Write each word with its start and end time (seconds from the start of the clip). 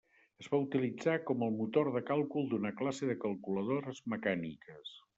Es 0.43 0.45
va 0.53 0.59
utilitzar 0.63 1.13
com 1.27 1.45
el 1.49 1.53
motor 1.59 1.91
de 1.97 2.03
càlcul 2.09 2.51
d'una 2.55 2.75
classe 2.83 3.13
de 3.13 3.19
calculadores 3.27 4.05
mecàniques. 4.17 5.01